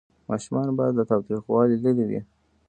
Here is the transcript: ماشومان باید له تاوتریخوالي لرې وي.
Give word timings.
ماشومان 0.29 0.67
باید 0.77 0.93
له 0.97 1.03
تاوتریخوالي 1.09 1.75
لرې 1.83 2.03
وي. 2.09 2.21